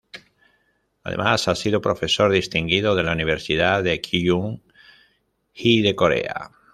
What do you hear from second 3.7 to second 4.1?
de